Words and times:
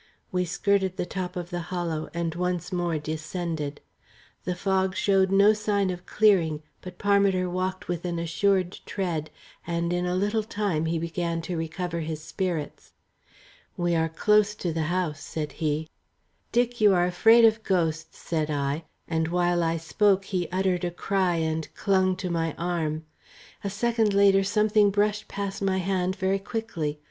We 0.31 0.45
skirted 0.45 0.97
the 0.97 1.05
top 1.05 1.35
of 1.35 1.51
the 1.51 1.59
hollow, 1.69 2.09
and 2.11 2.33
once 2.33 2.71
more 2.71 2.97
descended. 2.97 3.81
The 4.45 4.55
fog 4.55 4.95
showed 4.95 5.29
no 5.31 5.53
sign 5.53 5.91
of 5.91 6.07
clearing, 6.07 6.63
but 6.81 6.97
Parmiter 6.97 7.47
walked 7.47 7.87
with 7.87 8.03
an 8.03 8.17
assured 8.17 8.79
tread, 8.87 9.29
and 9.67 9.93
in 9.93 10.07
a 10.07 10.15
little 10.15 10.41
time 10.41 10.85
he 10.87 10.97
began 10.97 11.39
to 11.43 11.55
recover 11.55 11.99
his 11.99 12.19
spirits. 12.23 12.93
"We 13.77 13.93
are 13.93 14.09
close 14.09 14.55
to 14.55 14.73
the 14.73 14.85
house," 14.89 15.19
said 15.23 15.51
he. 15.51 15.87
"Dick, 16.51 16.81
you 16.81 16.95
are 16.95 17.05
afraid 17.05 17.45
of 17.45 17.61
ghosts," 17.61 18.17
said 18.17 18.49
I; 18.49 18.85
and 19.07 19.27
while 19.27 19.61
I 19.61 19.77
spoke 19.77 20.25
he 20.25 20.49
uttered 20.51 20.83
a 20.83 20.89
cry 20.89 21.35
and 21.35 21.71
clung 21.75 22.15
to 22.15 22.31
my 22.31 22.55
arm. 22.57 23.05
A 23.63 23.69
second 23.69 24.15
later 24.15 24.43
something 24.43 24.89
brushed 24.89 25.27
past 25.27 25.61
my 25.61 25.77
hand 25.77 26.15
very 26.15 26.39
quickly. 26.39 26.99